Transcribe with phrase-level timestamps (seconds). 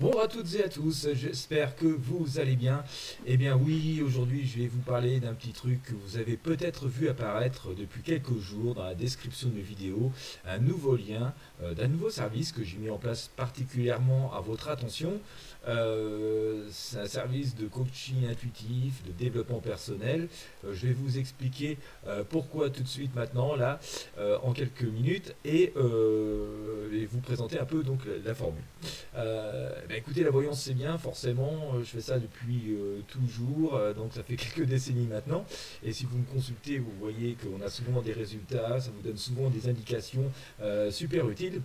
[0.00, 2.82] Bonjour à toutes et à tous, j'espère que vous allez bien.
[3.26, 6.86] Eh bien oui, aujourd'hui je vais vous parler d'un petit truc que vous avez peut-être
[6.86, 10.10] vu apparaître depuis quelques jours dans la description de mes vidéos,
[10.46, 14.68] un nouveau lien euh, d'un nouveau service que j'ai mis en place particulièrement à votre
[14.68, 15.20] attention.
[15.68, 20.28] Euh, c'est un service de coaching intuitif, de développement personnel.
[20.64, 21.76] Euh, je vais vous expliquer
[22.30, 23.78] pourquoi tout de suite maintenant, là,
[24.42, 28.62] en quelques minutes, et, vous présenter un peu donc la formule.
[29.90, 32.76] Bah, écoutez, la voyance c'est bien, forcément, je fais ça depuis
[33.08, 35.44] toujours, donc ça fait quelques décennies maintenant.
[35.82, 39.16] Et si vous me consultez, vous voyez qu'on a souvent des résultats, ça vous donne
[39.16, 40.30] souvent des indications
[40.92, 41.60] super utiles.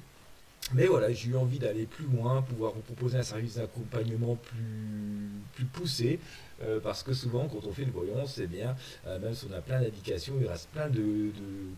[0.73, 5.29] Mais voilà, j'ai eu envie d'aller plus loin, pouvoir vous proposer un service d'accompagnement plus,
[5.53, 6.19] plus poussé,
[6.63, 8.75] euh, parce que souvent, quand on fait une voyance, bien,
[9.07, 11.31] euh, même si on a plein d'indications, il reste plein de,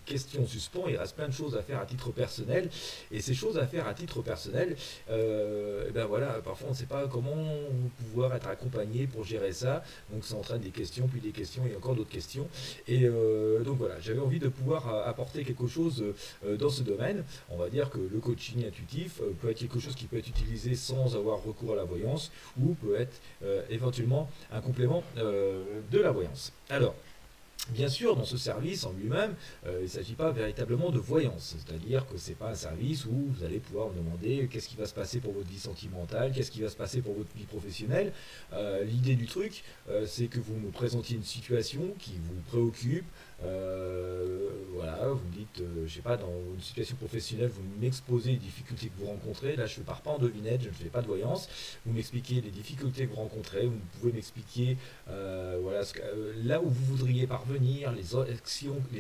[0.05, 2.69] questions en suspens, il reste plein de choses à faire à titre personnel.
[3.11, 4.75] Et ces choses à faire à titre personnel,
[5.09, 7.35] euh, eh ben voilà, parfois on ne sait pas comment
[7.97, 9.83] pouvoir être accompagné pour gérer ça.
[10.11, 12.47] Donc ça entraîne des questions, puis des questions et encore d'autres questions.
[12.87, 16.03] Et donc voilà, j'avais envie de pouvoir apporter quelque chose
[16.59, 17.23] dans ce domaine.
[17.49, 20.75] On va dire que le coaching intuitif peut être quelque chose qui peut être utilisé
[20.75, 23.19] sans avoir recours à la voyance ou peut être
[23.69, 26.51] éventuellement un complément euh, de la voyance.
[26.69, 26.95] Alors,
[27.71, 31.53] Bien sûr, dans ce service en lui-même, euh, il ne s'agit pas véritablement de voyance,
[31.57, 34.85] c'est-à-dire que ce n'est pas un service où vous allez pouvoir demander qu'est-ce qui va
[34.85, 38.13] se passer pour votre vie sentimentale, qu'est-ce qui va se passer pour votre vie professionnelle.
[38.53, 39.65] Euh, l'idée du truc,
[40.05, 43.05] c'est que vous me présentiez une situation qui vous préoccupe,
[43.45, 48.31] euh, voilà, vous me dites, euh, je sais pas, dans une situation professionnelle, vous m'exposez
[48.31, 49.55] les difficultés que vous rencontrez.
[49.55, 51.49] Là, je ne pars pas en devinette, je ne fais pas de voyance.
[51.85, 53.67] Vous m'expliquez les difficultés que vous rencontrez.
[53.67, 54.77] Vous pouvez m'expliquer
[55.09, 55.81] euh, voilà,
[56.43, 58.15] là où vous voudriez parvenir, les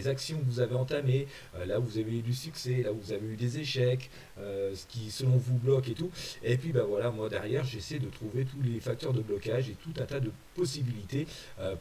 [0.07, 1.27] actions, que vous avez entamées,
[1.65, 4.85] là où vous avez eu du succès, là où vous avez eu des échecs, ce
[4.87, 6.11] qui selon vous bloque et tout.
[6.43, 9.73] Et puis, bah voilà, moi derrière, j'essaie de trouver tous les facteurs de blocage et
[9.73, 11.27] tout un tas de possibilités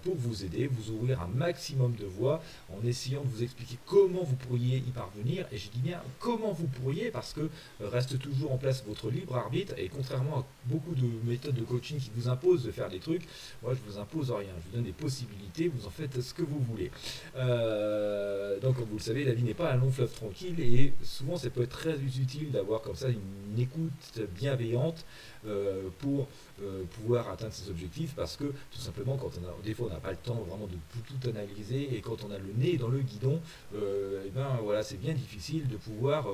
[0.02, 4.22] pour vous aider, vous ouvrir un maximum de voies en essayant de vous expliquer comment
[4.22, 5.46] vous pourriez y parvenir.
[5.52, 9.10] Et je dis bien comment vous pourriez, parce que euh, reste toujours en place votre
[9.10, 9.74] libre arbitre.
[9.76, 13.26] Et contrairement à beaucoup de méthodes de coaching qui vous imposent de faire des trucs,
[13.62, 14.52] moi je vous impose rien.
[14.58, 16.90] Je vous donne des possibilités, vous en faites ce que vous voulez.
[17.36, 20.92] Euh, donc comme vous le savez, la vie n'est pas un long fleuve tranquille et
[21.04, 25.04] souvent ça peut être très utile d'avoir comme ça une écoute bienveillante
[25.46, 26.26] euh, pour
[26.60, 29.94] euh, pouvoir atteindre ses objectifs parce que tout simplement quand on a des fois on
[29.94, 32.88] n'a pas le temps vraiment de tout, analyser et quand on a le nez dans
[32.88, 33.40] le guidon
[33.76, 36.26] euh, eh ben voilà c'est bien difficile de pouvoir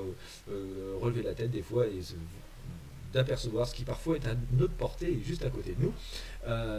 [0.99, 1.99] relever la tête des fois et
[3.13, 5.93] d'apercevoir ce qui parfois est à notre portée et juste à côté de nous.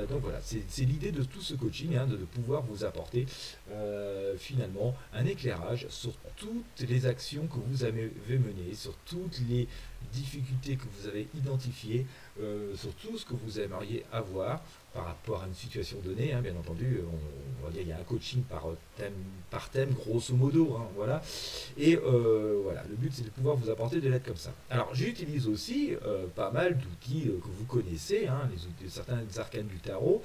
[0.08, 3.26] Donc voilà, c'est l'idée de tout ce coaching, hein, de, pouvoir vous apporter
[4.38, 9.68] finalement un éclairage sur toutes les actions que vous avez menées, sur toutes les
[10.12, 12.06] difficultés que vous avez identifiées,
[12.40, 14.60] euh, sur tout ce que vous aimeriez avoir
[14.92, 16.32] par rapport à une situation donnée.
[16.32, 17.00] Hein, bien entendu,
[17.62, 20.76] on, va dire il y a un coaching par thème, grosso modo.
[20.76, 21.22] Hein, voilà.
[21.76, 24.52] Et euh, voilà, le but c'est de pouvoir vous apporter de l'aide comme ça.
[24.70, 29.18] Alors j'utilise aussi euh, pas mal d'outils que vous connaissez, hein, les outils, certains
[29.62, 30.22] du tarot,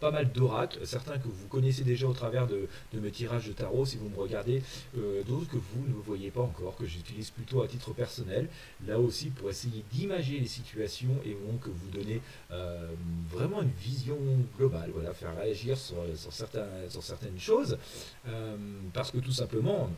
[0.00, 3.84] pas mal d'oracles, certains que vous connaissez déjà au travers de, mes tirages de tarot
[3.84, 4.62] si vous me regardez,
[4.94, 8.48] d'autres que vous ne voyez pas encore, que j'utilise plutôt à titre personnel.
[8.86, 12.20] Là aussi pour essayer d'imager les situations et donc vous donner
[12.50, 12.88] euh,
[13.30, 14.16] vraiment une vision
[14.56, 15.96] globale, voilà, faire réagir sur,
[16.30, 17.78] certains, sur certaines choses,
[18.28, 18.56] euh,
[18.92, 19.90] parce que tout simplement,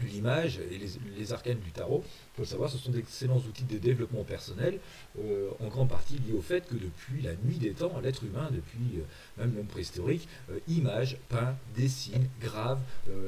[0.00, 0.78] l'image et
[1.18, 2.02] les, arcanes du tarot,
[2.34, 4.78] il faut savoir, ce sont d'excellents outils de développement personnel,
[5.18, 8.48] euh, en grande partie liés au fait que depuis la nuit des temps, l'être humain,
[8.50, 12.78] depuis euh, même l'homme préhistorique, euh, image, peint, dessine, grave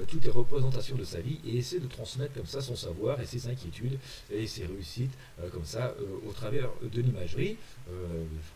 [0.08, 3.26] toutes les représentations de sa vie et essaie de transmettre comme ça son savoir et
[3.26, 3.98] ses inquiétudes
[4.31, 5.12] et ses réussites
[5.52, 5.94] comme ça
[6.26, 7.56] au travers de l'imagerie.
[7.88, 7.92] je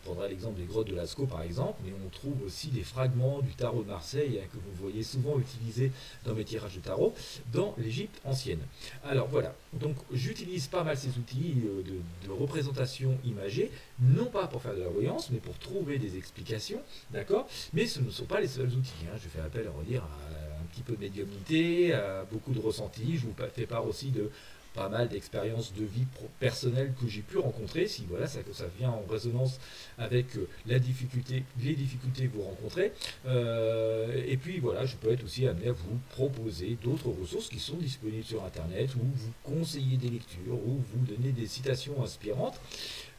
[0.03, 3.53] prendrai l'exemple des grottes de Lascaux par exemple, mais on trouve aussi des fragments du
[3.53, 5.91] tarot de Marseille hein, que vous voyez souvent utilisés
[6.25, 7.13] dans mes tirages de tarot
[7.51, 7.89] dans les
[8.23, 8.59] ancienne.
[9.03, 11.83] Alors voilà, donc j'utilise pas mal ces outils euh,
[12.25, 16.81] de, représentation imagée, non pas pour faire de la voyance, mais pour trouver des explications,
[17.11, 17.47] d'accord?
[17.73, 18.93] Mais ce ne sont pas les seuls outils.
[19.05, 19.17] Hein.
[19.21, 23.17] Je fais appel, à redire, à un petit peu de médiumnité, à beaucoup de ressentis.
[23.17, 24.29] Je vous fais part aussi de
[24.73, 26.05] pas mal d'expériences de vie
[26.39, 28.39] personnelle que j'ai pu rencontrer, si voilà, ça,
[28.77, 29.59] vient en résonance
[29.97, 32.91] avec euh, la difficulté, les difficultés que vous rencontrez.
[33.25, 37.59] Euh, et puis voilà, je peux être aussi amené à vous proposer d'autres ressources qui
[37.59, 42.59] sont disponibles sur Internet, ou vous conseiller des lectures, ou vous donner des citations inspirantes.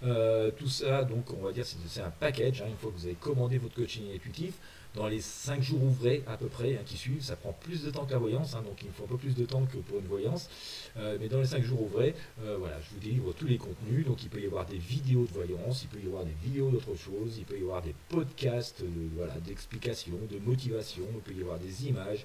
[0.03, 3.15] Tout ça, donc on va dire c'est un package, hein, une fois que vous avez
[3.15, 4.55] commandé votre coaching intuitif,
[4.95, 7.23] dans les 5 jours ouvrés à peu près hein, qui suivent.
[7.23, 9.35] Ça prend plus de temps que la voyance, hein, donc il faut un peu plus
[9.35, 10.49] de temps que pour une voyance.
[10.97, 14.07] Euh, mais dans les 5 jours ouvrés, euh, voilà, je vous délivre tous les contenus.
[14.07, 16.71] Donc il peut y avoir des vidéos de voyance, il peut y avoir des vidéos
[16.71, 18.83] d'autre chose, il peut y avoir des podcasts
[19.17, 22.25] voilà, d'explication, de motivation, il peut y avoir des images,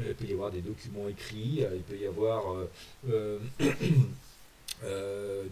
[0.00, 2.44] euh, il peut y avoir des documents écrits, il peut y avoir
[4.82, 5.44] Euh,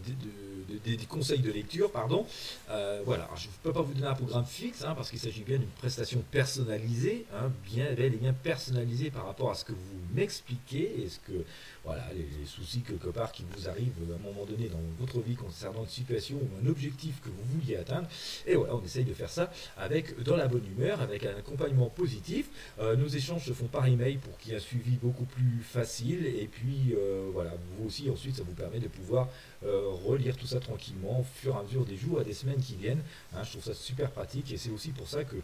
[0.85, 2.25] des, conseils de lecture, pardon.
[2.69, 5.43] Euh, voilà, je ne peux pas vous donner un programme fixe, hein, parce qu'il s'agit
[5.43, 9.71] bien d'une prestation personnalisée, hein, bien bel et bien personnalisée par rapport à ce que
[9.71, 11.45] vous m'expliquez et ce que,
[11.85, 15.35] voilà, les, soucis quelque part qui vous arrivent à un moment donné dans votre vie
[15.35, 18.07] concernant une situation ou un objectif que vous vouliez atteindre.
[18.45, 21.89] Et voilà, on essaye de faire ça avec dans la bonne humeur, avec un accompagnement
[21.89, 22.49] positif.
[22.79, 25.61] Euh, nos échanges se font par email pour qu'il y ait un suivi beaucoup plus
[25.63, 26.25] facile.
[26.25, 26.95] Et puis
[27.31, 29.22] voilà, vous aussi ensuite, ça vous permet de pouvoir
[29.65, 32.61] euh, relire tout ça tranquillement au fur et à mesure des jours et des semaines
[32.61, 33.03] qui viennent.
[33.33, 35.37] Hein, je trouve ça super pratique et c'est aussi pour ça que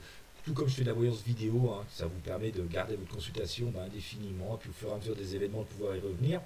[0.43, 3.13] tout comme je fais de la voyance vidéo, hein, ça vous permet de garder votre
[3.13, 6.41] consultation ben, indéfiniment, puis au fur et à mesure des événements de pouvoir y revenir.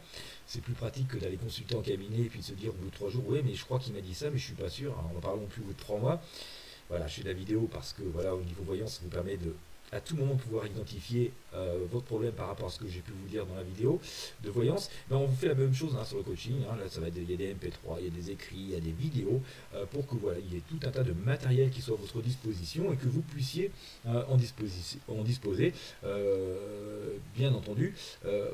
[0.47, 2.89] C'est plus pratique que d'aller consulter en cabinet et puis de se dire au bout
[2.89, 4.69] de trois jours, oui mais je crois qu'il m'a dit ça, mais je suis pas
[4.69, 6.21] sûr, hein, on en parlons plus au bout de trois mois.
[6.89, 9.37] Voilà, je fais de la vidéo parce que voilà, au niveau voyance, ça vous permet
[9.37, 9.53] de
[9.93, 13.11] à tout moment pouvoir identifier euh, votre problème par rapport à ce que j'ai pu
[13.11, 13.99] vous dire dans la vidéo
[14.43, 16.55] de voyance, ben on vous fait la même chose hein, sur le coaching.
[16.69, 16.75] Hein.
[16.79, 18.69] là, ça va être, il y a des MP3, il y a des écrits, il
[18.71, 19.41] y a des vidéos
[19.75, 22.01] euh, pour que voilà, il y ait tout un tas de matériel qui soit à
[22.01, 23.71] votre disposition et que vous puissiez
[24.07, 24.33] euh, en,
[25.13, 25.73] en, disposer,
[27.35, 27.93] bien entendu,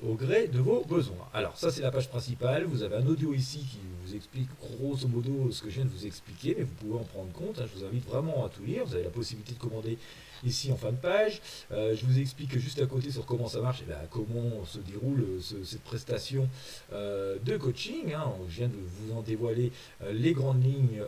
[0.03, 1.27] au gré de vos besoins.
[1.33, 2.65] Alors, ça, c'est la page principale.
[2.65, 5.89] Vous avez un audio ici qui vous explique grosso modo ce que je viens de
[5.89, 7.59] vous expliquer, mais vous pouvez en prendre compte.
[7.59, 7.65] Hein.
[7.73, 8.85] je vous invite vraiment à tout lire.
[8.85, 9.97] Vous avez la possibilité de commander
[10.45, 11.41] ici en fin de page.
[11.71, 14.65] Euh, je vous explique juste à côté sur comment ça marche, et eh bien, comment
[14.65, 16.49] se déroule euh, cette prestation
[16.93, 18.13] euh, de coaching.
[18.13, 18.33] Hein.
[18.49, 19.71] Je viens de vous en dévoiler
[20.11, 21.03] les grandes lignes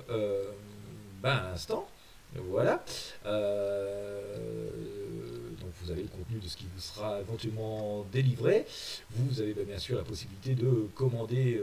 [1.21, 1.87] ben, à l'instant.
[2.49, 2.83] Voilà.
[3.25, 3.33] donc
[5.83, 8.65] vous avez le contenu de ce qui vous sera éventuellement délivré.
[9.11, 11.61] Vous avez ben, bien sûr la possibilité de commander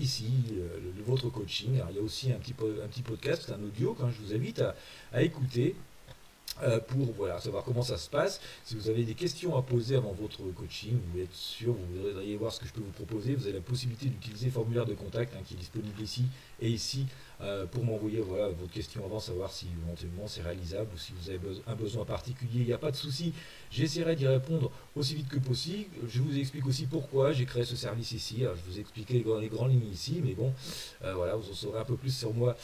[0.00, 1.80] ici euh, votre coaching.
[1.90, 4.62] il y a aussi un petit, un petit podcast, un audio, quand je vous invite
[5.12, 5.76] à, écouter.
[6.62, 8.40] Euh, pour savoir comment ça se passe.
[8.64, 12.36] Si vous avez des questions à poser avant votre coaching, vous être sûr, vous voudriez
[12.36, 14.94] voir ce que je peux vous proposer, vous avez la possibilité d'utiliser le formulaire de
[14.94, 16.24] contact hein, qui est disponible ici
[16.60, 17.06] et ici
[17.42, 21.30] euh, pour m'envoyer voilà, votre question avant, savoir si éventuellement c'est réalisable ou si vous
[21.30, 22.60] avez un besoin particulier.
[22.60, 23.32] Il n'y a pas de souci,
[23.70, 25.88] j'essaierai d'y répondre aussi vite que possible.
[26.06, 28.40] Je vous explique aussi pourquoi j'ai créé ce service ici.
[28.42, 30.52] je vous ai expliqué les, grandes lignes ici, mais bon,
[31.04, 32.56] euh, voilà, vous en saurez un peu plus sur moi.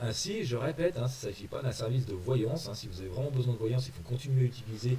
[0.00, 2.14] Ainsi, je répète, hein, il ne s'agit pas d'un service de
[2.50, 2.74] Hein.
[2.74, 4.96] si vous avez vraiment besoin de voyance, il faut continuer à utiliser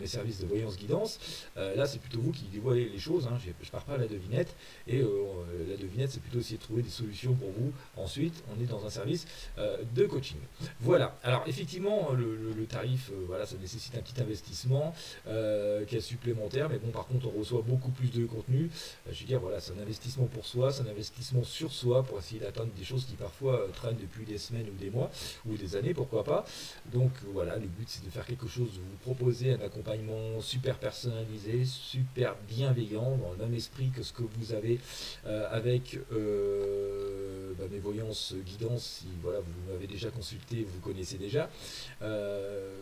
[0.00, 1.18] mes services de voyance guidance.
[1.56, 3.26] là, c'est plutôt vous qui dévoilez les choses.
[3.26, 3.38] Hein.
[3.42, 4.54] je ne pars pas à la devinette.
[4.86, 8.66] Et la devinette, c'est plutôt essayer de trouver des solutions pour vous Ensuite, on est
[8.66, 9.26] dans un service
[9.58, 10.36] euh, de coaching.
[10.80, 11.16] Voilà.
[11.22, 14.94] Alors effectivement, le, tarif, euh, voilà, ça nécessite un petit investissement
[15.26, 18.70] euh, qui est supplémentaire, mais bon, par contre, on reçoit beaucoup plus de contenu.
[19.10, 22.18] je veux dire, voilà, c'est un investissement pour soi, c'est un investissement sur soi pour
[22.18, 25.10] essayer d'atteindre des choses qui parfois traînent depuis des semaines ou des mois
[25.46, 26.44] ou des années, pourquoi pas.
[26.92, 30.78] Donc voilà, le but c'est de faire quelque chose, de vous proposer un accompagnement super
[30.78, 34.78] personnalisé, super bienveillant, dans le même esprit que ce que vous avez
[35.24, 35.98] avec
[37.58, 41.48] bah, mes voyances guidances, si voilà, vous m'avez déjà consulté, vous connaissez déjà.
[42.02, 42.76] Euh,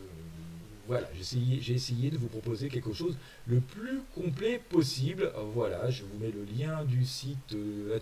[0.88, 3.16] voilà, j'ai essayé, de vous proposer quelque chose
[3.46, 5.32] le plus complet possible.
[5.54, 7.98] Voilà, je vous mets le lien du site euh,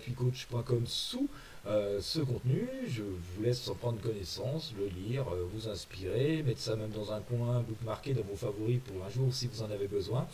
[0.85, 1.29] sous
[1.67, 2.67] euh, ce contenu.
[2.87, 7.11] Je vous laisse en prendre connaissance, le lire, euh, vous inspirer, mettre ça même dans
[7.11, 10.27] un coin, bookmarker dans vos favoris pour un jour si vous en avez besoin.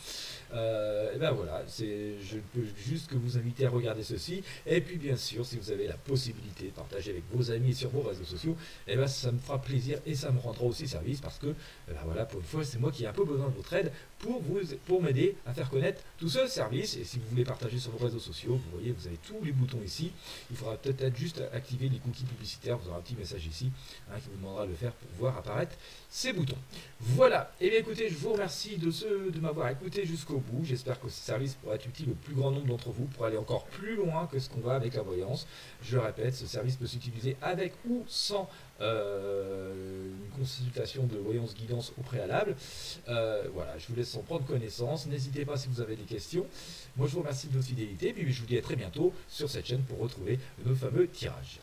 [0.54, 4.42] Euh, et ben voilà, je ne peux juste que vous inviter à regarder ceci.
[4.66, 7.90] Et puis bien sûr, si vous avez la possibilité de partager avec vos amis sur
[7.90, 8.56] vos réseaux sociaux,
[8.86, 11.48] et ben ça me fera plaisir et ça me rendra aussi service parce que
[11.88, 13.92] ben voilà, pour une fois, c'est moi qui ai un peu besoin de votre aide
[14.18, 16.96] pour vous pour m'aider à faire connaître tout ce service.
[16.96, 19.52] Et si vous voulez partager sur vos réseaux sociaux, vous voyez, vous avez tous les
[19.52, 20.12] boutons ici.
[20.50, 22.78] Il faudra peut-être juste activer les cookies publicitaires.
[22.78, 23.70] Vous aurez un petit message ici
[24.10, 25.76] hein, qui vous demandera de le faire pour voir apparaître
[26.10, 26.58] ces boutons.
[27.00, 27.52] Voilà.
[27.60, 30.64] Et eh bien écoutez, je vous remercie de, ce, de m'avoir écouté jusqu'au bout.
[30.64, 33.36] J'espère que ce service pourra être utile au plus grand nombre d'entre vous pour aller
[33.36, 35.46] encore plus loin que ce qu'on va avec la voyance.
[35.82, 38.48] Je répète, ce service peut s'utiliser avec ou sans
[38.80, 42.54] euh, une consultation de voyance guidance au préalable.
[43.08, 45.06] Euh, voilà, je vous laisse en prendre connaissance.
[45.06, 46.46] N'hésitez pas si vous avez des questions.
[46.96, 48.12] Moi, je vous remercie de votre fidélité.
[48.12, 51.60] Puis je vous dis à très bientôt sur cette chaîne pour retrouver nos fameux tirages.